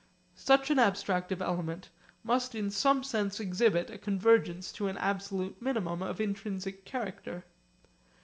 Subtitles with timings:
[0.33, 1.89] Such an abstractive element
[2.23, 7.45] must in some sense exhibit a convergence to an absolute minimum of intrinsic character.